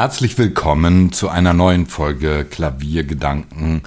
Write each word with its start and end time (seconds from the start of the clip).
Herzlich 0.00 0.38
willkommen 0.38 1.12
zu 1.12 1.28
einer 1.28 1.52
neuen 1.52 1.84
Folge 1.84 2.46
Klaviergedanken 2.46 3.82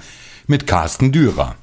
mit 0.46 0.68
Carsten 0.68 1.12
Dürer. 1.12 1.56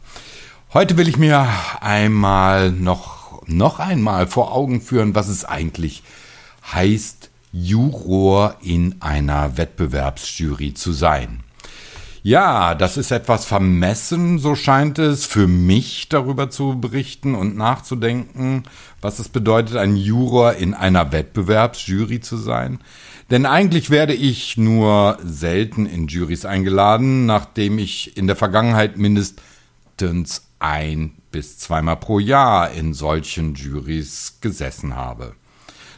Heute 0.75 0.97
will 0.97 1.07
ich 1.07 1.19
mir 1.19 1.47
einmal 1.81 2.73
noch, 2.73 3.47
noch 3.47 3.79
einmal 3.79 4.27
vor 4.27 4.53
Augen 4.53 4.81
führen, 4.81 5.15
was 5.15 5.29
es 5.29 5.45
eigentlich 5.45 6.03
heißt, 6.73 7.31
Juror 7.53 8.57
in 8.61 8.97
einer 8.99 9.57
Wettbewerbsjury 9.57 10.75
zu 10.75 10.91
sein. 10.91 11.45
Ja, 12.25 12.75
das 12.75 12.97
ist 12.97 13.13
etwas 13.13 13.45
vermessen, 13.45 14.41
so 14.41 14.57
scheint 14.57 14.99
es, 14.99 15.27
für 15.27 15.47
mich 15.47 16.09
darüber 16.09 16.51
zu 16.51 16.81
berichten 16.81 17.37
und 17.37 17.57
nachzudenken, 17.57 18.65
was 19.01 19.21
es 19.21 19.29
bedeutet, 19.29 19.77
ein 19.77 19.97
Juror 19.97 20.55
in 20.55 20.75
einer 20.75 21.13
Wettbewerbsjury 21.13 22.21
zu 22.21 22.37
sein. 22.37 22.81
Denn 23.31 23.47
eigentlich 23.47 23.91
werde 23.91 24.13
ich 24.13 24.57
nur 24.57 25.17
selten 25.25 25.87
in 25.87 26.09
Juries 26.09 26.45
eingeladen, 26.45 27.27
nachdem 27.27 27.79
ich 27.79 28.17
in 28.17 28.27
der 28.27 28.35
Vergangenheit 28.35 28.99
mindestens 28.99 30.43
ein 30.59 31.13
bis 31.31 31.59
zweimal 31.59 31.97
pro 31.97 32.19
Jahr 32.19 32.73
in 32.73 32.93
solchen 32.93 33.55
Juries 33.55 34.39
gesessen 34.41 34.97
habe. 34.97 35.35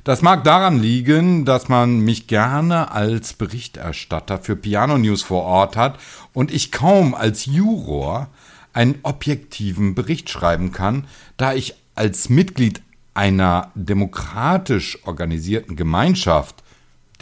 Das 0.04 0.20
mag 0.20 0.44
daran 0.44 0.78
liegen, 0.78 1.44
dass 1.46 1.68
man 1.68 2.00
mich 2.00 2.26
gerne 2.26 2.90
als 2.90 3.32
Berichterstatter 3.32 4.38
für 4.38 4.56
Piano 4.56 4.98
News 4.98 5.22
vor 5.22 5.44
Ort 5.44 5.76
hat 5.76 5.98
und 6.34 6.52
ich 6.52 6.70
kaum 6.70 7.14
als 7.14 7.46
Juror 7.46 8.28
einen 8.74 8.98
objektiven 9.04 9.94
Bericht 9.94 10.28
schreiben 10.28 10.72
kann, 10.72 11.06
da 11.38 11.54
ich 11.54 11.76
als 11.94 12.28
Mitglied 12.28 12.82
einer 13.14 13.70
demokratisch 13.74 14.98
organisierten 15.06 15.76
Gemeinschaft 15.76 16.62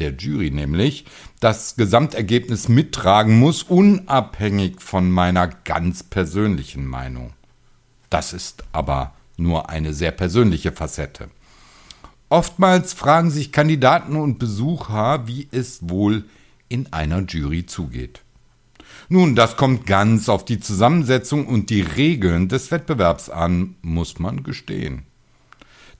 der 0.01 0.15
Jury 0.15 0.51
nämlich, 0.51 1.05
das 1.39 1.77
Gesamtergebnis 1.77 2.69
mittragen 2.69 3.39
muss, 3.39 3.63
unabhängig 3.63 4.81
von 4.81 5.11
meiner 5.11 5.47
ganz 5.49 6.03
persönlichen 6.03 6.87
Meinung. 6.87 7.33
Das 8.09 8.33
ist 8.33 8.65
aber 8.73 9.15
nur 9.37 9.71
eine 9.71 9.95
sehr 9.95 10.11
persönliche 10.11 10.73
Facette. 10.73 11.29
Oftmals 12.29 12.93
fragen 12.93 13.31
sich 13.31 13.53
Kandidaten 13.53 14.17
und 14.17 14.39
Besucher, 14.39 15.27
wie 15.27 15.49
es 15.51 15.89
wohl 15.89 16.25
in 16.69 16.93
einer 16.93 17.21
Jury 17.23 17.67
zugeht. 17.67 18.23
Nun, 19.09 19.35
das 19.35 19.57
kommt 19.57 19.87
ganz 19.87 20.29
auf 20.29 20.45
die 20.45 20.61
Zusammensetzung 20.61 21.47
und 21.47 21.71
die 21.71 21.81
Regeln 21.81 22.49
des 22.49 22.71
Wettbewerbs 22.71 23.29
an, 23.29 23.75
muss 23.83 24.21
man 24.21 24.45
gestehen. 24.45 25.03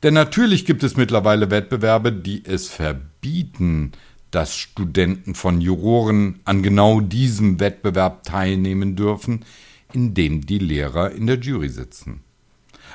Denn 0.03 0.15
natürlich 0.15 0.65
gibt 0.65 0.83
es 0.83 0.97
mittlerweile 0.97 1.51
Wettbewerbe, 1.51 2.13
die 2.13 2.45
es 2.45 2.69
verbieten, 2.69 3.93
dass 4.31 4.57
Studenten 4.57 5.35
von 5.35 5.61
Juroren 5.61 6.41
an 6.45 6.63
genau 6.63 7.01
diesem 7.01 7.61
Wettbewerb 7.61 8.23
teilnehmen 8.23 8.97
dürfen, 8.97 9.45
in 9.93 10.15
dem 10.15 10.47
die 10.47 10.59
Lehrer 10.59 11.11
in 11.11 11.27
der 11.27 11.39
Jury 11.39 11.69
sitzen. 11.69 12.21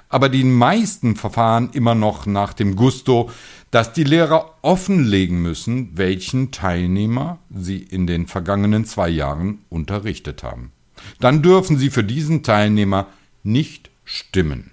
Aber 0.09 0.29
die 0.29 0.43
meisten 0.43 1.15
verfahren 1.15 1.69
immer 1.73 1.95
noch 1.95 2.25
nach 2.25 2.53
dem 2.53 2.75
Gusto, 2.75 3.29
dass 3.71 3.93
die 3.93 4.03
Lehrer 4.03 4.55
offenlegen 4.61 5.41
müssen, 5.41 5.97
welchen 5.97 6.51
Teilnehmer 6.51 7.39
sie 7.53 7.77
in 7.79 8.07
den 8.07 8.27
vergangenen 8.27 8.85
zwei 8.85 9.09
Jahren 9.09 9.59
unterrichtet 9.69 10.43
haben. 10.43 10.71
Dann 11.19 11.41
dürfen 11.41 11.77
sie 11.77 11.89
für 11.89 12.03
diesen 12.03 12.43
Teilnehmer 12.43 13.07
nicht 13.43 13.89
stimmen. 14.05 14.71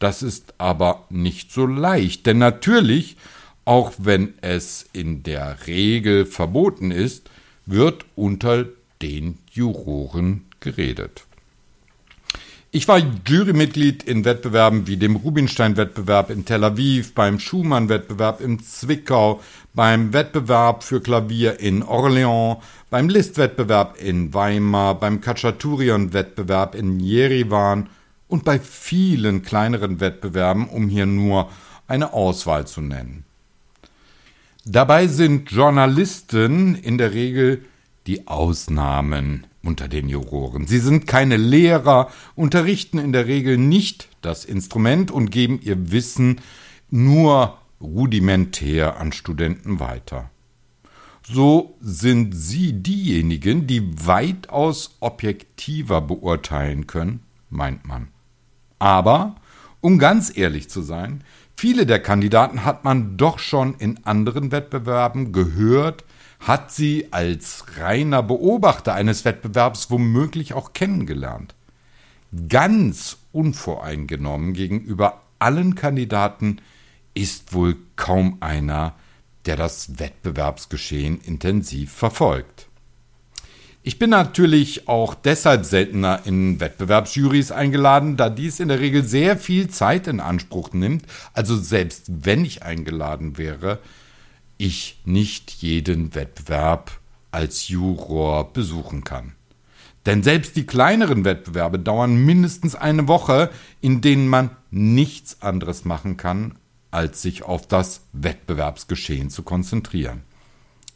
Das 0.00 0.22
ist 0.22 0.54
aber 0.58 1.04
nicht 1.10 1.52
so 1.52 1.66
leicht, 1.66 2.26
denn 2.26 2.38
natürlich, 2.38 3.16
auch 3.64 3.92
wenn 3.98 4.34
es 4.40 4.86
in 4.92 5.22
der 5.22 5.66
Regel 5.66 6.24
verboten 6.26 6.90
ist, 6.90 7.30
wird 7.66 8.06
unter 8.16 8.64
den 9.02 9.38
Juroren 9.52 10.46
geredet. 10.60 11.26
Ich 12.72 12.88
war 12.88 13.02
Jurymitglied 13.26 14.04
in 14.04 14.24
Wettbewerben 14.24 14.86
wie 14.86 14.96
dem 14.96 15.16
Rubinstein-Wettbewerb 15.16 16.30
in 16.30 16.44
Tel 16.44 16.64
Aviv, 16.64 17.14
beim 17.14 17.38
Schumann-Wettbewerb 17.38 18.40
in 18.40 18.62
Zwickau, 18.62 19.40
beim 19.74 20.12
Wettbewerb 20.12 20.82
für 20.82 21.00
Klavier 21.00 21.60
in 21.60 21.82
Orléans, 21.82 22.58
beim 22.88 23.08
Liszt-Wettbewerb 23.08 24.00
in 24.00 24.32
Weimar, 24.32 24.94
beim 24.98 25.20
Kachaturian-Wettbewerb 25.20 26.74
in 26.74 27.00
Jerewan 27.00 27.88
und 28.30 28.44
bei 28.44 28.58
vielen 28.58 29.42
kleineren 29.42 30.00
Wettbewerben, 30.00 30.68
um 30.68 30.88
hier 30.88 31.06
nur 31.06 31.50
eine 31.86 32.12
Auswahl 32.12 32.66
zu 32.66 32.80
nennen. 32.80 33.24
Dabei 34.64 35.06
sind 35.06 35.50
Journalisten 35.50 36.74
in 36.74 36.98
der 36.98 37.12
Regel 37.12 37.64
die 38.06 38.28
Ausnahmen 38.28 39.46
unter 39.62 39.88
den 39.88 40.08
Juroren. 40.08 40.66
Sie 40.66 40.78
sind 40.78 41.06
keine 41.06 41.36
Lehrer, 41.36 42.10
unterrichten 42.34 42.98
in 42.98 43.12
der 43.12 43.26
Regel 43.26 43.58
nicht 43.58 44.08
das 44.22 44.44
Instrument 44.44 45.10
und 45.10 45.30
geben 45.30 45.60
ihr 45.62 45.90
Wissen 45.90 46.40
nur 46.90 47.58
rudimentär 47.80 48.98
an 48.98 49.12
Studenten 49.12 49.80
weiter. 49.80 50.30
So 51.22 51.76
sind 51.80 52.34
sie 52.34 52.72
diejenigen, 52.72 53.66
die 53.66 54.06
weitaus 54.06 54.96
objektiver 55.00 56.00
beurteilen 56.00 56.86
können, 56.86 57.20
meint 57.48 57.86
man. 57.86 58.08
Aber, 58.80 59.36
um 59.80 60.00
ganz 60.00 60.36
ehrlich 60.36 60.68
zu 60.68 60.82
sein, 60.82 61.22
viele 61.56 61.86
der 61.86 62.00
Kandidaten 62.00 62.64
hat 62.64 62.82
man 62.82 63.16
doch 63.16 63.38
schon 63.38 63.74
in 63.74 64.04
anderen 64.04 64.50
Wettbewerben 64.50 65.32
gehört, 65.32 66.04
hat 66.40 66.72
sie 66.72 67.08
als 67.12 67.64
reiner 67.78 68.22
Beobachter 68.22 68.94
eines 68.94 69.24
Wettbewerbs 69.24 69.90
womöglich 69.90 70.54
auch 70.54 70.72
kennengelernt. 70.72 71.54
Ganz 72.48 73.18
unvoreingenommen 73.32 74.54
gegenüber 74.54 75.20
allen 75.38 75.74
Kandidaten 75.74 76.60
ist 77.12 77.52
wohl 77.52 77.76
kaum 77.96 78.38
einer, 78.40 78.94
der 79.44 79.56
das 79.56 79.98
Wettbewerbsgeschehen 79.98 81.20
intensiv 81.20 81.92
verfolgt. 81.92 82.69
Ich 83.82 83.98
bin 83.98 84.10
natürlich 84.10 84.88
auch 84.88 85.14
deshalb 85.14 85.64
seltener 85.64 86.20
in 86.26 86.60
Wettbewerbsjurys 86.60 87.50
eingeladen, 87.50 88.18
da 88.18 88.28
dies 88.28 88.60
in 88.60 88.68
der 88.68 88.78
Regel 88.78 89.04
sehr 89.04 89.38
viel 89.38 89.70
Zeit 89.70 90.06
in 90.06 90.20
Anspruch 90.20 90.74
nimmt. 90.74 91.06
Also 91.32 91.56
selbst 91.56 92.04
wenn 92.08 92.44
ich 92.44 92.62
eingeladen 92.62 93.38
wäre, 93.38 93.78
ich 94.58 95.00
nicht 95.06 95.50
jeden 95.62 96.14
Wettbewerb 96.14 97.00
als 97.30 97.68
Juror 97.68 98.52
besuchen 98.52 99.02
kann. 99.02 99.32
Denn 100.04 100.22
selbst 100.22 100.56
die 100.56 100.66
kleineren 100.66 101.24
Wettbewerbe 101.24 101.78
dauern 101.78 102.16
mindestens 102.16 102.74
eine 102.74 103.08
Woche, 103.08 103.50
in 103.80 104.02
denen 104.02 104.28
man 104.28 104.50
nichts 104.70 105.40
anderes 105.40 105.86
machen 105.86 106.18
kann, 106.18 106.56
als 106.90 107.22
sich 107.22 107.44
auf 107.44 107.66
das 107.66 108.02
Wettbewerbsgeschehen 108.12 109.30
zu 109.30 109.42
konzentrieren. 109.42 110.22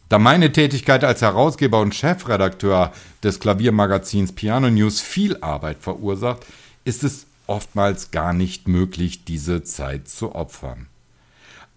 Da 0.09 0.19
meine 0.19 0.53
Tätigkeit 0.53 1.03
als 1.03 1.23
Herausgeber 1.23 1.81
und 1.81 1.95
Chefredakteur 1.95 2.93
des 3.23 3.41
Klaviermagazins 3.41 4.33
Piano 4.33 4.71
News 4.71 5.01
viel 5.01 5.39
Arbeit 5.39 5.79
verursacht, 5.81 6.45
ist 6.85 7.05
es 7.05 7.27
oftmals 7.47 8.11
gar 8.11 8.33
nicht 8.33 8.69
möglich, 8.69 9.25
diese 9.25 9.63
Zeit 9.65 10.09
zu 10.09 10.35
opfern. 10.35 10.87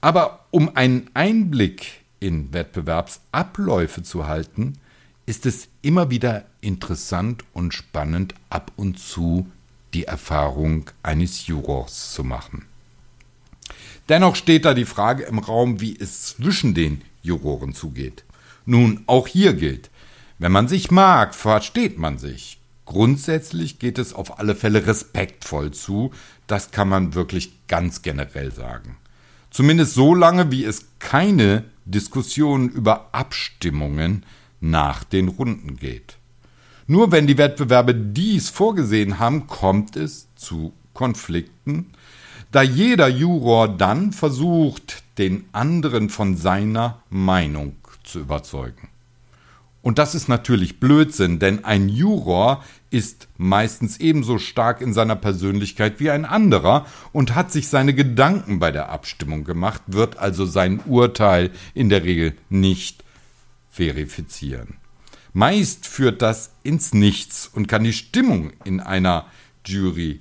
Aber 0.01 0.45
um 0.51 0.75
einen 0.75 1.09
Einblick 1.13 2.01
in 2.19 2.53
Wettbewerbsabläufe 2.53 4.03
zu 4.03 4.27
halten, 4.27 4.73
ist 5.25 5.45
es 5.45 5.67
immer 5.81 6.09
wieder 6.09 6.45
interessant 6.61 7.43
und 7.53 7.73
spannend, 7.73 8.33
ab 8.49 8.71
und 8.75 8.99
zu 8.99 9.47
die 9.93 10.05
Erfahrung 10.05 10.89
eines 11.03 11.47
Jurors 11.47 12.13
zu 12.13 12.23
machen. 12.23 12.65
Dennoch 14.09 14.35
steht 14.35 14.65
da 14.65 14.73
die 14.73 14.85
Frage 14.85 15.23
im 15.23 15.39
Raum, 15.39 15.81
wie 15.81 15.97
es 15.99 16.27
zwischen 16.27 16.73
den 16.73 17.01
Juroren 17.27 17.73
zugeht. 17.73 18.23
Nun, 18.65 19.03
auch 19.05 19.27
hier 19.27 19.53
gilt, 19.53 19.89
wenn 20.39 20.51
man 20.51 20.67
sich 20.67 20.91
mag, 20.91 21.35
versteht 21.35 21.97
man 21.97 22.17
sich. 22.17 22.59
Grundsätzlich 22.85 23.79
geht 23.79 23.99
es 23.99 24.13
auf 24.13 24.39
alle 24.39 24.55
Fälle 24.55 24.87
respektvoll 24.87 25.71
zu, 25.71 26.11
das 26.47 26.71
kann 26.71 26.87
man 26.87 27.15
wirklich 27.15 27.67
ganz 27.67 28.01
generell 28.01 28.53
sagen. 28.53 28.97
Zumindest 29.51 29.93
so 29.93 30.15
lange, 30.15 30.51
wie 30.51 30.63
es 30.63 30.85
keine 30.99 31.65
Diskussionen 31.85 32.69
über 32.69 33.09
Abstimmungen 33.13 34.25
nach 34.59 35.03
den 35.03 35.27
Runden 35.27 35.77
geht. 35.77 36.17
Nur 36.87 37.11
wenn 37.11 37.27
die 37.27 37.37
Wettbewerbe 37.37 37.93
dies 37.93 38.49
vorgesehen 38.49 39.19
haben, 39.19 39.47
kommt 39.47 39.95
es 39.95 40.27
zu 40.35 40.73
Konflikten, 40.93 41.91
da 42.51 42.61
jeder 42.61 43.09
Juror 43.09 43.67
dann 43.67 44.13
versucht, 44.13 45.03
den 45.17 45.45
anderen 45.51 46.09
von 46.09 46.37
seiner 46.37 47.01
Meinung 47.09 47.75
zu 48.03 48.19
überzeugen. 48.19 48.89
Und 49.81 49.99
das 49.99 50.15
ist 50.15 50.27
natürlich 50.27 50.79
Blödsinn, 50.79 51.39
denn 51.39 51.63
ein 51.63 51.87
Juror 51.87 52.63
ist 52.89 53.29
meistens 53.37 54.01
ebenso 54.01 54.37
stark 54.37 54.81
in 54.81 54.91
seiner 54.91 55.15
Persönlichkeit 55.15 55.99
wie 55.99 56.09
ein 56.09 56.25
anderer 56.25 56.85
und 57.13 57.35
hat 57.35 57.51
sich 57.51 57.69
seine 57.69 57.93
Gedanken 57.93 58.59
bei 58.59 58.71
der 58.71 58.89
Abstimmung 58.89 59.43
gemacht, 59.43 59.81
wird 59.87 60.17
also 60.17 60.45
sein 60.45 60.81
Urteil 60.85 61.51
in 61.73 61.87
der 61.87 62.03
Regel 62.03 62.35
nicht 62.49 63.03
verifizieren. 63.69 64.75
Meist 65.31 65.87
führt 65.87 66.21
das 66.21 66.51
ins 66.63 66.93
Nichts 66.93 67.49
und 67.53 67.67
kann 67.67 67.83
die 67.83 67.93
Stimmung 67.93 68.51
in 68.65 68.79
einer 68.79 69.27
Jury 69.65 70.19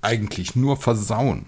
eigentlich 0.00 0.56
nur 0.56 0.76
versauen. 0.76 1.46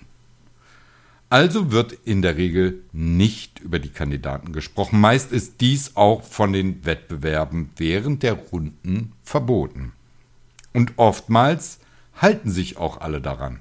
Also 1.31 1.71
wird 1.71 1.93
in 1.93 2.23
der 2.23 2.37
Regel 2.37 2.83
nicht 2.93 3.61
über 3.61 3.79
die 3.79 3.91
Kandidaten 3.91 4.53
gesprochen. 4.53 5.01
Meist 5.01 5.31
ist 5.31 5.61
dies 5.61 5.97
auch 5.97 6.25
von 6.25 6.53
den 6.53 6.85
Wettbewerben 6.85 7.71
während 7.77 8.25
der 8.25 8.33
Runden 8.33 9.13
verboten. 9.23 9.93
Und 10.73 10.95
oftmals 10.97 11.79
halten 12.17 12.51
sich 12.51 12.79
auch 12.79 13.01
alle 13.01 13.21
daran. 13.21 13.61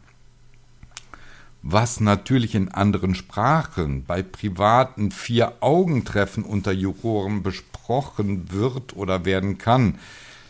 Was 1.62 2.00
natürlich 2.00 2.56
in 2.56 2.70
anderen 2.70 3.14
Sprachen 3.14 4.04
bei 4.04 4.24
privaten 4.24 5.12
Vier-Augen-Treffen 5.12 6.44
unter 6.44 6.72
Juroren 6.72 7.44
besprochen 7.44 8.52
wird 8.52 8.96
oder 8.96 9.26
werden 9.26 9.60
kann, 9.60 10.00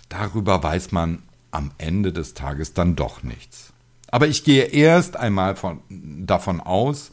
darüber 0.08 0.64
weiß 0.64 0.94
man 0.94 1.24
am 1.52 1.72
Ende 1.80 2.14
des 2.14 2.34
Tages 2.34 2.74
dann 2.74 2.96
doch 2.96 3.24
nichts. 3.24 3.74
Aber 4.12 4.28
ich 4.28 4.44
gehe 4.44 4.64
erst 4.64 5.18
einmal 5.18 5.56
von, 5.56 5.82
davon 6.26 6.62
aus, 6.62 7.12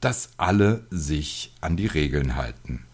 dass 0.00 0.30
alle 0.36 0.84
sich 0.90 1.52
an 1.60 1.76
die 1.76 1.86
Regeln 1.86 2.36
halten. 2.36 2.84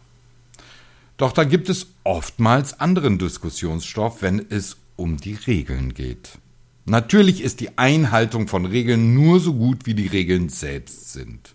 Doch 1.16 1.32
da 1.32 1.44
gibt 1.44 1.68
es 1.68 1.88
oftmals 2.04 2.80
anderen 2.80 3.18
Diskussionsstoff, 3.18 4.22
wenn 4.22 4.44
es 4.50 4.76
um 4.96 5.16
die 5.16 5.34
Regeln 5.34 5.94
geht. 5.94 6.38
Natürlich 6.84 7.42
ist 7.42 7.60
die 7.60 7.76
Einhaltung 7.76 8.48
von 8.48 8.64
Regeln 8.64 9.14
nur 9.14 9.40
so 9.40 9.54
gut, 9.54 9.84
wie 9.84 9.94
die 9.94 10.06
Regeln 10.06 10.48
selbst 10.48 11.12
sind. 11.12 11.54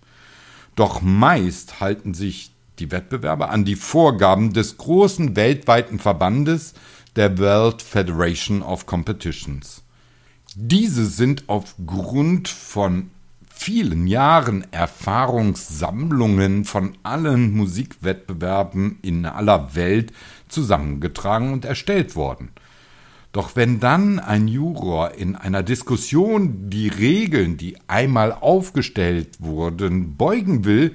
Doch 0.75 1.01
meist 1.01 1.80
halten 1.80 2.13
sich 2.13 2.51
die 2.80 2.92
Wettbewerber 2.92 3.50
an 3.50 3.66
die 3.66 3.75
Vorgaben 3.75 4.54
des 4.54 4.78
großen 4.78 5.36
weltweiten 5.36 6.00
Verbandes 6.00 6.74
der 7.16 7.38
World 7.38 7.81
Federation 7.81 8.63
of 8.63 8.86
Competitions. 8.86 9.82
Diese 10.56 11.06
sind 11.08 11.46
aufgrund 11.48 12.48
von 12.48 13.10
vielen 13.50 14.06
Jahren 14.08 14.66
Erfahrungssammlungen 14.72 16.66
von 16.66 16.96
allen 17.02 17.54
Musikwettbewerben 17.54 19.00
in 19.02 19.26
aller 19.26 19.74
Welt 19.74 20.14
zusammengetragen 20.50 21.54
und 21.54 21.66
erstellt 21.66 22.16
worden. 22.16 22.50
Doch 23.32 23.56
wenn 23.56 23.80
dann 23.80 24.20
ein 24.20 24.48
Juror 24.48 25.16
in 25.16 25.36
einer 25.36 25.64
Diskussion 25.64 26.70
die 26.70 26.88
Regeln, 26.88 27.58
die 27.58 27.78
einmal 27.88 28.32
aufgestellt 28.32 29.38
wurden, 29.40 30.18
beugen 30.18 30.66
will, 30.66 30.94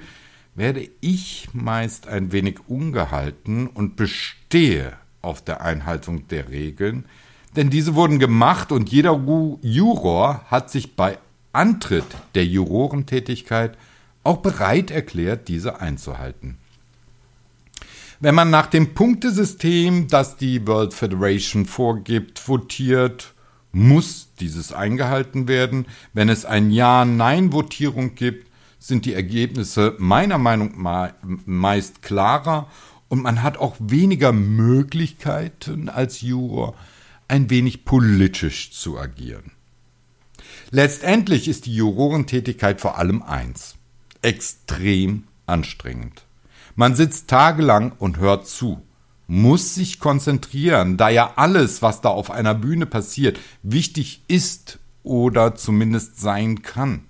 werde 0.55 0.87
ich 1.01 1.49
meist 1.51 2.07
ein 2.07 2.31
wenig 2.31 2.59
ungehalten 2.67 3.67
und 3.67 3.97
bestehe 3.97 4.93
auf 5.21 5.43
der 5.43 5.61
Einhaltung 5.61 6.29
der 6.29 6.49
Regeln, 6.49 7.05
denn 7.55 7.69
diese 7.69 7.95
wurden 7.95 8.19
gemacht 8.19 8.71
und 8.71 8.89
jeder 8.91 9.19
Juror 9.61 10.41
hat 10.47 10.69
sich 10.69 10.95
bei 10.95 11.17
Antritt 11.51 12.05
der 12.35 12.45
Jurorentätigkeit 12.45 13.77
auch 14.23 14.37
bereit 14.37 14.91
erklärt, 14.91 15.47
diese 15.47 15.81
einzuhalten. 15.81 16.57
Wenn 18.19 18.35
man 18.35 18.49
nach 18.49 18.67
dem 18.67 18.93
Punktesystem, 18.93 20.07
das 20.07 20.35
die 20.35 20.67
World 20.67 20.93
Federation 20.93 21.65
vorgibt, 21.65 22.47
votiert, 22.47 23.33
muss 23.71 24.29
dieses 24.39 24.73
eingehalten 24.73 25.47
werden. 25.47 25.85
Wenn 26.13 26.29
es 26.29 26.43
ein 26.45 26.71
Ja-Nein-Votierung 26.71 28.15
gibt, 28.15 28.49
sind 28.79 29.05
die 29.05 29.13
Ergebnisse 29.13 29.95
meiner 29.99 30.37
Meinung 30.37 30.81
nach 30.81 31.13
meist 31.45 32.01
klarer 32.01 32.67
und 33.09 33.21
man 33.21 33.43
hat 33.43 33.57
auch 33.57 33.75
weniger 33.79 34.31
Möglichkeiten 34.31 35.89
als 35.89 36.21
Juror, 36.21 36.75
ein 37.29 37.49
wenig 37.49 37.85
politisch 37.85 38.71
zu 38.71 38.97
agieren. 38.97 39.51
Letztendlich 40.71 41.47
ist 41.47 41.65
die 41.65 41.75
Jurorentätigkeit 41.75 42.81
vor 42.81 42.97
allem 42.97 43.21
eins. 43.21 43.75
Extrem 44.21 45.23
anstrengend. 45.45 46.25
Man 46.75 46.95
sitzt 46.95 47.27
tagelang 47.27 47.93
und 47.93 48.19
hört 48.19 48.47
zu, 48.47 48.81
muss 49.27 49.75
sich 49.75 49.99
konzentrieren, 49.99 50.97
da 50.97 51.09
ja 51.09 51.33
alles, 51.35 51.81
was 51.81 52.01
da 52.01 52.09
auf 52.09 52.31
einer 52.31 52.55
Bühne 52.55 52.85
passiert, 52.85 53.39
wichtig 53.63 54.23
ist 54.27 54.79
oder 55.03 55.55
zumindest 55.55 56.19
sein 56.19 56.61
kann. 56.61 57.05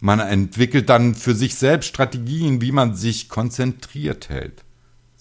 Man 0.00 0.20
entwickelt 0.20 0.88
dann 0.88 1.14
für 1.14 1.34
sich 1.34 1.56
selbst 1.56 1.88
Strategien, 1.88 2.60
wie 2.60 2.72
man 2.72 2.94
sich 2.94 3.28
konzentriert 3.28 4.28
hält. 4.28 4.64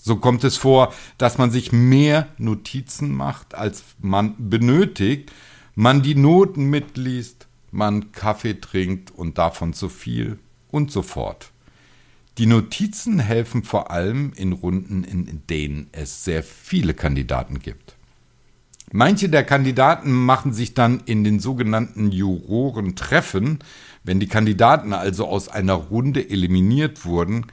So 0.07 0.15
kommt 0.15 0.45
es 0.45 0.56
vor, 0.56 0.94
dass 1.18 1.38
man 1.38 1.51
sich 1.51 1.74
mehr 1.74 2.30
Notizen 2.38 3.13
macht, 3.13 3.56
als 3.56 3.83
man 4.00 4.36
benötigt, 4.38 5.33
man 5.75 6.01
die 6.01 6.15
Noten 6.15 6.69
mitliest, 6.69 7.48
man 7.71 8.13
Kaffee 8.13 8.54
trinkt 8.54 9.12
und 9.12 9.38
davon 9.38 9.74
zu 9.74 9.89
viel 9.89 10.39
und 10.71 10.94
so 10.94 11.01
fort. 11.01 11.51
Die 12.38 12.45
Notizen 12.45 13.19
helfen 13.19 13.63
vor 13.63 13.92
allem 13.92 14.31
in 14.38 14.54
Runden, 14.54 15.04
in 15.04 15.42
denen 15.50 15.88
es 15.92 16.24
sehr 16.24 16.42
viele 16.42 16.94
Kandidaten 16.94 17.60
gibt. 17.60 17.98
Manche 18.94 19.27
der 19.27 19.44
Kandidaten 19.44 20.13
machen 20.13 20.53
sich 20.53 20.74
dann 20.74 21.01
in 21.06 21.25
den 21.25 21.42
sogenannten 21.42 22.13
Jurorentreffen, 22.13 23.60
wenn 24.06 24.21
die 24.21 24.27
Kandidaten 24.27 24.94
also 24.94 25.27
aus 25.27 25.50
einer 25.50 25.74
Runde 25.74 26.30
eliminiert 26.30 27.03
wurden, 27.03 27.48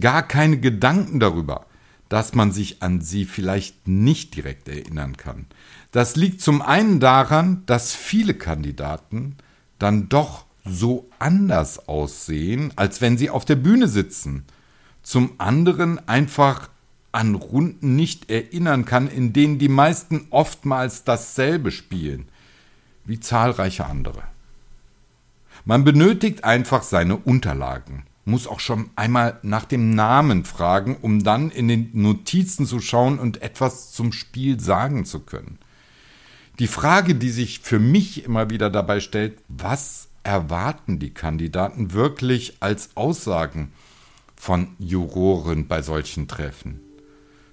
gar 0.00 0.26
keine 0.26 0.58
Gedanken 0.58 1.20
darüber, 1.20 1.66
dass 2.10 2.34
man 2.34 2.50
sich 2.50 2.82
an 2.82 3.00
sie 3.00 3.24
vielleicht 3.24 3.86
nicht 3.88 4.34
direkt 4.34 4.68
erinnern 4.68 5.16
kann. 5.16 5.46
Das 5.92 6.16
liegt 6.16 6.42
zum 6.42 6.60
einen 6.60 6.98
daran, 6.98 7.62
dass 7.66 7.94
viele 7.94 8.34
Kandidaten 8.34 9.36
dann 9.78 10.08
doch 10.08 10.44
so 10.64 11.08
anders 11.20 11.88
aussehen, 11.88 12.72
als 12.74 13.00
wenn 13.00 13.16
sie 13.16 13.30
auf 13.30 13.44
der 13.44 13.56
Bühne 13.56 13.86
sitzen. 13.86 14.44
Zum 15.02 15.34
anderen 15.38 16.06
einfach 16.08 16.68
an 17.12 17.36
Runden 17.36 17.94
nicht 17.94 18.28
erinnern 18.28 18.84
kann, 18.84 19.08
in 19.08 19.32
denen 19.32 19.58
die 19.58 19.68
meisten 19.68 20.26
oftmals 20.30 21.04
dasselbe 21.04 21.70
spielen, 21.70 22.28
wie 23.04 23.20
zahlreiche 23.20 23.86
andere. 23.86 24.24
Man 25.64 25.84
benötigt 25.84 26.42
einfach 26.42 26.82
seine 26.82 27.16
Unterlagen 27.16 28.04
muss 28.30 28.46
auch 28.46 28.60
schon 28.60 28.90
einmal 28.96 29.38
nach 29.42 29.64
dem 29.64 29.94
Namen 29.94 30.44
fragen, 30.44 30.96
um 31.02 31.22
dann 31.22 31.50
in 31.50 31.68
den 31.68 31.90
Notizen 31.92 32.66
zu 32.66 32.80
schauen 32.80 33.18
und 33.18 33.42
etwas 33.42 33.92
zum 33.92 34.12
Spiel 34.12 34.60
sagen 34.60 35.04
zu 35.04 35.20
können. 35.20 35.58
Die 36.58 36.66
Frage, 36.66 37.14
die 37.14 37.30
sich 37.30 37.60
für 37.60 37.78
mich 37.78 38.24
immer 38.24 38.50
wieder 38.50 38.70
dabei 38.70 39.00
stellt, 39.00 39.38
was 39.48 40.08
erwarten 40.22 40.98
die 40.98 41.12
Kandidaten 41.12 41.92
wirklich 41.92 42.58
als 42.60 42.90
Aussagen 42.96 43.72
von 44.36 44.68
Juroren 44.78 45.66
bei 45.68 45.82
solchen 45.82 46.28
Treffen? 46.28 46.80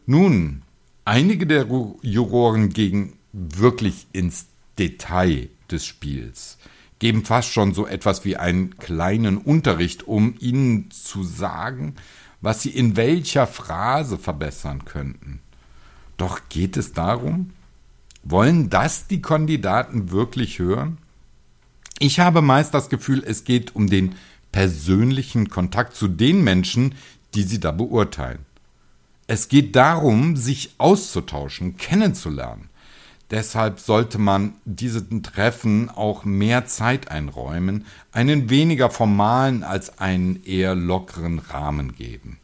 Nun, 0.06 0.62
einige 1.06 1.48
der 1.48 1.68
Juroren 2.02 2.70
gehen 2.70 3.14
wirklich 3.32 4.08
ins 4.14 4.48
Detail 4.78 5.50
des 5.70 5.86
Spiels 5.86 6.58
geben 7.00 7.26
fast 7.26 7.52
schon 7.52 7.74
so 7.74 7.86
etwas 7.86 8.26
wie 8.26 8.38
einen 8.38 8.78
kleinen 8.78 9.38
Unterricht, 9.38 10.08
um 10.08 10.36
ihnen 10.40 10.90
zu 10.92 11.24
sagen, 11.24 11.96
was 12.42 12.62
sie 12.62 12.70
in 12.70 12.96
welcher 12.96 13.48
Phrase 13.48 14.18
verbessern 14.18 14.86
könnten. 14.86 15.40
Doch 16.18 16.42
geht 16.50 16.78
es 16.78 16.94
darum? 16.94 17.52
Wollen 18.24 18.70
das 18.70 19.08
die 19.08 19.22
Kandidaten 19.22 20.12
wirklich 20.12 20.60
hören? 20.60 20.98
Ich 22.00 22.20
habe 22.20 22.42
meist 22.42 22.74
das 22.74 22.90
Gefühl, 22.90 23.24
es 23.26 23.44
geht 23.44 23.76
um 23.76 23.90
den 23.90 24.16
persönlichen 24.52 25.50
Kontakt 25.50 25.96
zu 25.96 26.08
den 26.08 26.44
Menschen, 26.44 26.96
die 27.34 27.44
sie 27.44 27.60
da 27.60 27.72
beurteilen. 27.72 28.40
Es 29.28 29.50
geht 29.50 29.76
darum, 29.76 30.36
sich 30.38 30.72
auszutauschen, 30.78 31.78
kennenzulernen. 31.78 32.70
Deshalb 33.30 33.80
sollte 33.80 34.20
man 34.20 34.54
diesen 34.64 35.22
Treffen 35.22 35.90
auch 35.90 36.24
mehr 36.24 36.66
Zeit 36.66 37.12
einräumen, 37.12 37.86
einen 38.14 38.50
weniger 38.50 38.90
formalen 38.90 39.64
als 39.64 40.00
einen 40.00 40.44
eher 40.46 40.76
lockeren 40.76 41.40
Rahmen 41.40 41.96
geben. 41.96 42.38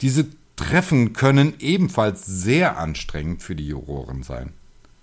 Diese 0.00 0.26
Treffen 0.56 1.12
können 1.12 1.54
ebenfalls 1.58 2.24
sehr 2.24 2.78
anstrengend 2.78 3.42
für 3.42 3.54
die 3.54 3.66
Juroren 3.68 4.22
sein. 4.22 4.52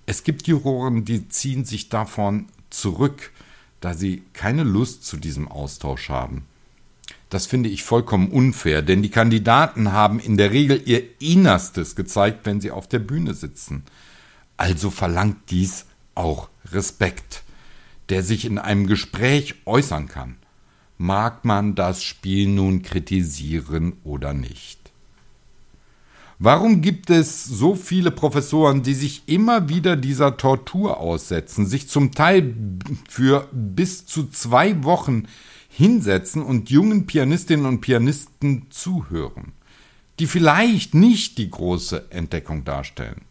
Es 0.07 0.23
gibt 0.23 0.47
Juroren, 0.47 1.05
die 1.05 1.29
ziehen 1.29 1.63
sich 1.63 1.89
davon 1.89 2.47
zurück, 2.69 3.31
da 3.81 3.93
sie 3.93 4.23
keine 4.33 4.63
Lust 4.63 5.05
zu 5.05 5.17
diesem 5.17 5.47
Austausch 5.47 6.09
haben. 6.09 6.45
Das 7.29 7.45
finde 7.45 7.69
ich 7.69 7.83
vollkommen 7.83 8.29
unfair, 8.29 8.81
denn 8.81 9.01
die 9.01 9.09
Kandidaten 9.09 9.91
haben 9.91 10.19
in 10.19 10.37
der 10.37 10.51
Regel 10.51 10.81
ihr 10.85 11.03
Innerstes 11.19 11.95
gezeigt, 11.95 12.45
wenn 12.45 12.59
sie 12.59 12.71
auf 12.71 12.87
der 12.87 12.99
Bühne 12.99 13.33
sitzen. 13.33 13.83
Also 14.61 14.91
verlangt 14.91 15.49
dies 15.49 15.87
auch 16.13 16.47
Respekt, 16.71 17.41
der 18.09 18.21
sich 18.21 18.45
in 18.45 18.59
einem 18.59 18.85
Gespräch 18.85 19.55
äußern 19.65 20.07
kann. 20.07 20.35
Mag 20.99 21.45
man 21.45 21.73
das 21.73 22.03
Spiel 22.03 22.47
nun 22.47 22.83
kritisieren 22.83 23.93
oder 24.03 24.35
nicht. 24.35 24.91
Warum 26.37 26.81
gibt 26.81 27.09
es 27.09 27.43
so 27.43 27.73
viele 27.73 28.11
Professoren, 28.11 28.83
die 28.83 28.93
sich 28.93 29.23
immer 29.25 29.67
wieder 29.67 29.97
dieser 29.97 30.37
Tortur 30.37 30.99
aussetzen, 30.99 31.65
sich 31.65 31.89
zum 31.89 32.11
Teil 32.11 32.53
für 33.09 33.49
bis 33.51 34.05
zu 34.05 34.29
zwei 34.29 34.83
Wochen 34.83 35.23
hinsetzen 35.69 36.43
und 36.43 36.69
jungen 36.69 37.07
Pianistinnen 37.07 37.65
und 37.65 37.81
Pianisten 37.81 38.67
zuhören, 38.69 39.53
die 40.19 40.27
vielleicht 40.27 40.93
nicht 40.93 41.39
die 41.39 41.49
große 41.49 42.11
Entdeckung 42.11 42.63
darstellen? 42.63 43.21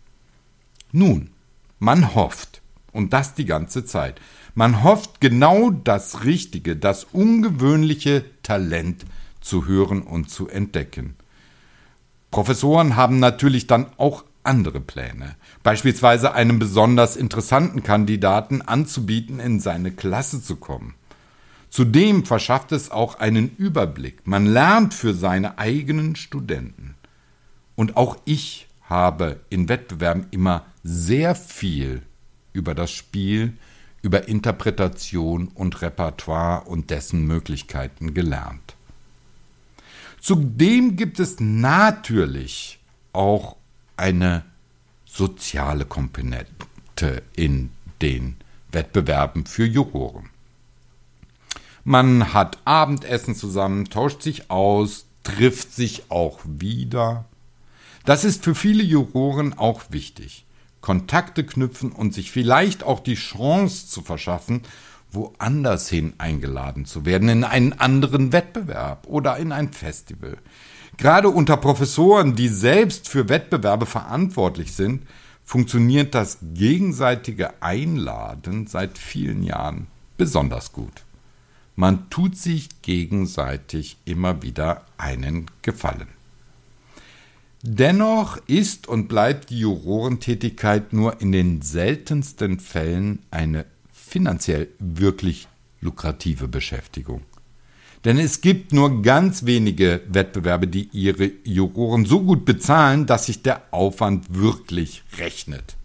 Nun, 0.93 1.31
man 1.79 2.15
hofft, 2.15 2.63
und 2.93 3.13
das 3.13 3.35
die 3.35 3.45
ganze 3.45 3.85
Zeit, 3.85 4.21
man 4.55 4.83
hofft 4.83 5.21
genau 5.21 5.71
das 5.71 6.25
Richtige, 6.25 6.77
das 6.77 7.05
ungewöhnliche 7.05 8.25
Talent 8.43 9.07
zu 9.41 9.67
hören 9.67 10.03
und 10.03 10.29
zu 10.29 10.49
entdecken. 10.49 11.15
Professoren 12.31 12.97
haben 12.97 13.19
natürlich 13.19 13.67
dann 13.67 13.87
auch 13.97 14.25
andere 14.43 14.81
Pläne, 14.81 15.37
beispielsweise 15.63 16.33
einem 16.35 16.59
besonders 16.59 17.17
interessanten 17.17 17.83
Kandidaten 17.83 18.63
anzubieten, 18.63 19.39
in 19.39 19.61
seine 19.61 19.91
Klasse 19.91 20.43
zu 20.43 20.57
kommen. 20.57 20.95
Zudem 21.69 22.25
verschafft 22.25 22.73
es 22.73 22.91
auch 22.91 23.21
einen 23.21 23.55
Überblick. 23.57 24.27
Man 24.27 24.47
lernt 24.47 24.93
für 24.93 25.15
seine 25.15 25.59
eigenen 25.59 26.17
Studenten. 26.17 26.97
Und 27.77 27.97
auch 27.97 28.17
ich 28.25 28.67
habe 28.91 29.41
in 29.49 29.69
Wettbewerben 29.69 30.27
immer 30.31 30.67
sehr 30.83 31.35
viel 31.35 32.03
über 32.53 32.75
das 32.75 32.91
Spiel, 32.91 33.57
über 34.03 34.29
Interpretation 34.29 35.49
und 35.49 35.81
Repertoire 35.81 36.67
und 36.67 36.91
dessen 36.91 37.27
Möglichkeiten 37.27 38.13
gelernt. 38.13 38.75
Zudem 40.21 40.97
gibt 40.97 41.21
es 41.21 41.41
natürlich 41.41 42.79
auch 43.13 43.57
eine 43.97 44.45
soziale 45.07 45.85
Komponente 45.85 47.23
in 47.35 47.71
den 48.03 48.37
Wettbewerben 48.71 49.47
für 49.47 49.65
Juroren. 49.65 50.31
Man 51.85 52.35
hat 52.35 52.59
Abendessen 52.65 53.35
zusammen, 53.35 53.87
tauscht 53.87 54.23
sich 54.23 54.51
aus, 54.51 55.07
trifft 55.23 55.73
sich 55.73 56.11
auch 56.11 56.41
wieder. 56.45 57.25
Das 58.05 58.25
ist 58.25 58.45
für 58.45 58.55
viele 58.55 58.83
Juroren 58.83 59.57
auch 59.59 59.83
wichtig. 59.91 60.47
Kontakte 60.81 61.45
knüpfen 61.45 61.93
und 61.93 62.15
sich 62.15 62.31
vielleicht 62.31 62.83
auch 62.83 63.01
die 63.01 63.15
Chance 63.15 63.89
zu 63.89 64.03
verschaffen, 64.03 64.63
woanders 65.13 65.89
hin 65.89 66.15
eingeladen 66.19 66.85
zu 66.85 67.05
werden, 67.05 67.29
in 67.29 67.45
einen 67.45 67.73
anderen 67.75 68.33
Wettbewerb 68.33 69.07
oder 69.09 69.37
in 69.37 69.53
ein 69.53 69.73
Festival. 69.73 70.39
Gerade 70.97 71.29
unter 71.29 71.57
Professoren, 71.57 72.37
die 72.37 72.49
selbst 72.49 73.09
für 73.09 73.29
Wettbewerbe 73.29 73.87
verantwortlich 73.87 74.73
sind, 74.73 75.07
funktioniert 75.45 76.15
das 76.15 76.39
gegenseitige 76.55 77.63
Einladen 77.63 78.67
seit 78.67 78.99
vielen 78.99 79.43
Jahren 79.43 79.89
besonders 80.17 80.73
gut. 80.73 81.05
Man 81.75 82.09
tut 82.11 82.37
sich 82.37 82.83
gegenseitig 82.83 83.97
immer 84.05 84.43
wieder 84.43 84.85
einen 84.99 85.47
Gefallen. 85.63 86.20
Dennoch 87.63 88.39
ist 88.47 88.89
und 88.89 89.09
bleibt 89.09 89.51
die 89.51 89.59
Jurorentätigkeit 89.61 90.95
nur 90.95 91.21
in 91.21 91.31
den 91.31 91.61
seltensten 91.61 92.59
Fällen 92.59 93.21
eine 93.31 93.67
finanziell 93.93 94.69
wirklich 94.79 95.47
lukrative 95.83 96.49
Beschäftigung. 96.49 97.23
Denn 98.07 98.19
es 98.19 98.41
gibt 98.41 98.73
nur 98.73 99.03
ganz 99.03 99.45
wenige 99.45 100.01
Wettbewerbe, 100.09 100.69
die 100.69 100.89
ihre 100.93 101.33
Juroren 101.45 102.07
so 102.07 102.23
gut 102.23 102.47
bezahlen, 102.47 103.05
dass 103.05 103.27
sich 103.27 103.43
der 103.43 103.63
Aufwand 103.73 104.35
wirklich 104.35 105.03
rechnet. 105.19 105.77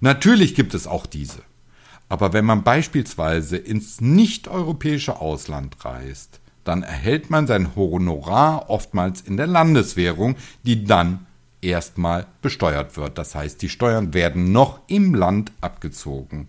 Natürlich 0.00 0.54
gibt 0.54 0.72
es 0.72 0.86
auch 0.86 1.06
diese. 1.06 1.42
Aber 2.08 2.32
wenn 2.32 2.44
man 2.44 2.62
beispielsweise 2.62 3.56
ins 3.56 4.00
nicht-europäische 4.00 5.20
Ausland 5.20 5.84
reist, 5.84 6.41
dann 6.64 6.82
erhält 6.82 7.30
man 7.30 7.46
sein 7.46 7.74
Honorar 7.74 8.70
oftmals 8.70 9.20
in 9.20 9.36
der 9.36 9.46
Landeswährung, 9.46 10.36
die 10.62 10.84
dann 10.84 11.26
erstmal 11.60 12.26
besteuert 12.40 12.96
wird. 12.96 13.18
Das 13.18 13.34
heißt, 13.34 13.62
die 13.62 13.68
Steuern 13.68 14.14
werden 14.14 14.52
noch 14.52 14.80
im 14.88 15.14
Land 15.14 15.52
abgezogen. 15.60 16.48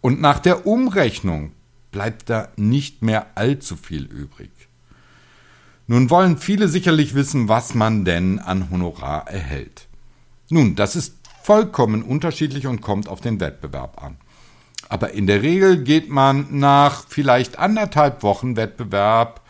Und 0.00 0.20
nach 0.20 0.38
der 0.38 0.66
Umrechnung 0.66 1.52
bleibt 1.90 2.30
da 2.30 2.48
nicht 2.56 3.02
mehr 3.02 3.26
allzu 3.34 3.76
viel 3.76 4.04
übrig. 4.04 4.50
Nun 5.86 6.08
wollen 6.08 6.38
viele 6.38 6.68
sicherlich 6.68 7.14
wissen, 7.14 7.48
was 7.48 7.74
man 7.74 8.04
denn 8.04 8.38
an 8.38 8.70
Honorar 8.70 9.28
erhält. 9.28 9.88
Nun, 10.48 10.76
das 10.76 10.94
ist 10.94 11.16
vollkommen 11.42 12.02
unterschiedlich 12.02 12.66
und 12.66 12.80
kommt 12.80 13.08
auf 13.08 13.20
den 13.20 13.40
Wettbewerb 13.40 14.02
an. 14.02 14.16
Aber 14.88 15.12
in 15.12 15.26
der 15.26 15.42
Regel 15.42 15.82
geht 15.82 16.08
man 16.08 16.46
nach 16.50 17.04
vielleicht 17.08 17.58
anderthalb 17.58 18.22
Wochen 18.22 18.56
Wettbewerb 18.56 19.40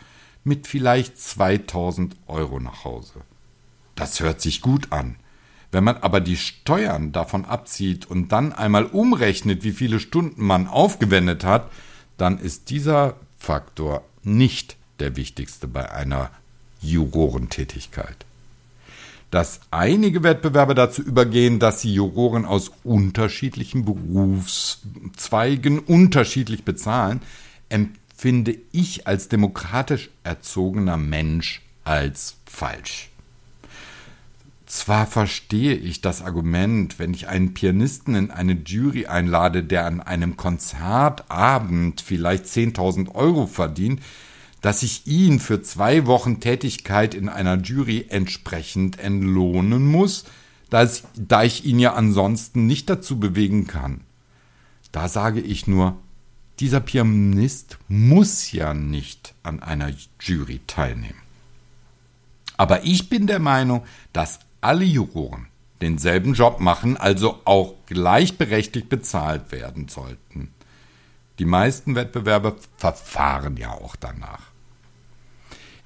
mit 0.43 0.67
vielleicht 0.67 1.19
2000 1.19 2.15
Euro 2.27 2.59
nach 2.59 2.83
Hause. 2.83 3.21
Das 3.95 4.19
hört 4.19 4.41
sich 4.41 4.61
gut 4.61 4.91
an. 4.91 5.15
Wenn 5.71 5.83
man 5.83 5.97
aber 5.97 6.19
die 6.19 6.37
Steuern 6.37 7.11
davon 7.11 7.45
abzieht 7.45 8.05
und 8.05 8.31
dann 8.31 8.51
einmal 8.51 8.85
umrechnet, 8.85 9.63
wie 9.63 9.71
viele 9.71 9.99
Stunden 9.99 10.45
man 10.45 10.67
aufgewendet 10.67 11.43
hat, 11.43 11.71
dann 12.17 12.39
ist 12.39 12.69
dieser 12.69 13.15
Faktor 13.37 14.03
nicht 14.23 14.75
der 14.99 15.15
wichtigste 15.15 15.67
bei 15.67 15.91
einer 15.91 16.29
Jurorentätigkeit. 16.81 18.25
Dass 19.29 19.61
einige 19.71 20.23
Wettbewerber 20.23 20.75
dazu 20.75 21.01
übergehen, 21.01 21.59
dass 21.59 21.81
sie 21.81 21.93
Juroren 21.93 22.43
aus 22.43 22.71
unterschiedlichen 22.83 23.85
Berufszweigen 23.85 25.79
unterschiedlich 25.79 26.65
bezahlen, 26.65 27.21
empfinde 28.21 28.55
ich 28.71 29.07
als 29.07 29.29
demokratisch 29.29 30.11
erzogener 30.23 30.95
Mensch 30.95 31.63
als 31.83 32.35
falsch. 32.45 33.09
Zwar 34.67 35.07
verstehe 35.07 35.73
ich 35.73 36.01
das 36.01 36.21
Argument, 36.21 36.99
wenn 36.99 37.15
ich 37.15 37.27
einen 37.29 37.55
Pianisten 37.55 38.13
in 38.13 38.29
eine 38.29 38.53
Jury 38.53 39.07
einlade, 39.07 39.63
der 39.63 39.87
an 39.87 40.01
einem 40.01 40.37
Konzertabend 40.37 42.01
vielleicht 42.01 42.45
10.000 42.45 43.15
Euro 43.15 43.47
verdient, 43.47 43.99
dass 44.61 44.83
ich 44.83 45.07
ihn 45.07 45.39
für 45.39 45.63
zwei 45.63 46.05
Wochen 46.05 46.39
Tätigkeit 46.39 47.15
in 47.15 47.27
einer 47.27 47.57
Jury 47.57 48.05
entsprechend 48.09 48.99
entlohnen 48.99 49.87
muss, 49.87 50.25
es, 50.69 51.05
da 51.15 51.41
ich 51.41 51.65
ihn 51.65 51.79
ja 51.79 51.95
ansonsten 51.95 52.67
nicht 52.67 52.87
dazu 52.87 53.19
bewegen 53.19 53.65
kann. 53.65 54.01
Da 54.91 55.07
sage 55.07 55.39
ich 55.39 55.65
nur, 55.65 55.97
dieser 56.61 56.79
Pianist 56.79 57.79
muss 57.87 58.51
ja 58.51 58.75
nicht 58.75 59.33
an 59.41 59.63
einer 59.63 59.91
Jury 60.19 60.61
teilnehmen. 60.67 61.19
Aber 62.55 62.83
ich 62.83 63.09
bin 63.09 63.25
der 63.25 63.39
Meinung, 63.39 63.83
dass 64.13 64.39
alle 64.61 64.85
Juroren 64.85 65.47
denselben 65.81 66.35
Job 66.35 66.59
machen, 66.59 66.97
also 66.97 67.39
auch 67.45 67.73
gleichberechtigt 67.87 68.89
bezahlt 68.89 69.51
werden 69.51 69.87
sollten. 69.87 70.53
Die 71.39 71.45
meisten 71.45 71.95
Wettbewerbe 71.95 72.55
verfahren 72.77 73.57
ja 73.57 73.71
auch 73.71 73.95
danach. 73.95 74.51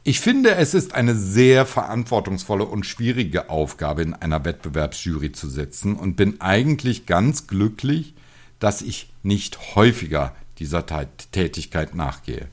Ich 0.03 0.19
finde, 0.19 0.55
es 0.55 0.73
ist 0.73 0.93
eine 0.93 1.15
sehr 1.15 1.65
verantwortungsvolle 1.65 2.65
und 2.65 2.85
schwierige 2.85 3.49
Aufgabe, 3.49 4.01
in 4.01 4.13
einer 4.13 4.43
Wettbewerbsjury 4.43 5.31
zu 5.31 5.47
sitzen 5.47 5.95
und 5.95 6.17
bin 6.17 6.41
eigentlich 6.41 7.05
ganz 7.05 7.47
glücklich, 7.47 8.13
dass 8.59 8.81
ich 8.81 9.09
nicht 9.23 9.75
häufiger 9.75 10.35
dieser 10.59 10.85
Tätigkeit 11.31 11.95
nachgehe. 11.95 12.47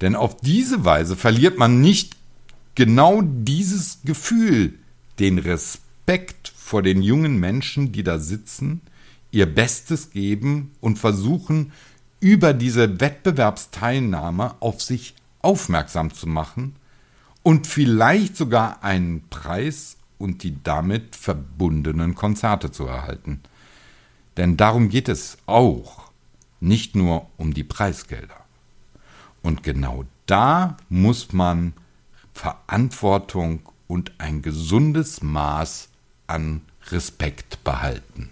Denn 0.00 0.14
auf 0.14 0.36
diese 0.36 0.84
Weise 0.84 1.16
verliert 1.16 1.58
man 1.58 1.80
nicht 1.80 2.16
genau 2.74 3.20
dieses 3.22 3.98
Gefühl, 4.04 4.78
den 5.18 5.38
Respekt 5.38 6.52
vor 6.56 6.82
den 6.82 7.02
jungen 7.02 7.38
Menschen, 7.38 7.92
die 7.92 8.04
da 8.04 8.18
sitzen, 8.18 8.80
ihr 9.30 9.46
Bestes 9.46 10.10
geben 10.10 10.72
und 10.80 10.98
versuchen, 10.98 11.72
über 12.20 12.52
diese 12.52 13.00
Wettbewerbsteilnahme 13.00 14.54
auf 14.60 14.82
sich 14.82 15.14
aufmerksam 15.40 16.12
zu 16.12 16.26
machen 16.26 16.76
und 17.42 17.66
vielleicht 17.66 18.36
sogar 18.36 18.82
einen 18.82 19.28
Preis 19.28 19.96
und 20.18 20.42
die 20.42 20.62
damit 20.62 21.16
verbundenen 21.16 22.14
Konzerte 22.14 22.70
zu 22.70 22.86
erhalten. 22.86 23.40
Denn 24.36 24.56
darum 24.56 24.88
geht 24.88 25.08
es 25.08 25.38
auch, 25.46 26.07
nicht 26.60 26.96
nur 26.96 27.26
um 27.36 27.54
die 27.54 27.64
Preisgelder. 27.64 28.44
Und 29.42 29.62
genau 29.62 30.04
da 30.26 30.76
muss 30.88 31.32
man 31.32 31.72
Verantwortung 32.32 33.60
und 33.86 34.12
ein 34.18 34.42
gesundes 34.42 35.22
Maß 35.22 35.88
an 36.26 36.62
Respekt 36.90 37.64
behalten. 37.64 38.30